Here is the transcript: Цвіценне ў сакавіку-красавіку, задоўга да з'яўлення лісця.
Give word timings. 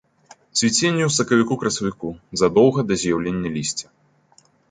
Цвіценне 0.59 1.03
ў 1.07 1.11
сакавіку-красавіку, 1.17 2.09
задоўга 2.43 2.81
да 2.93 2.99
з'яўлення 3.05 3.49
лісця. 3.59 3.87